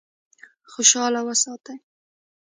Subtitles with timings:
[0.71, 1.75] خوشاله وساتي.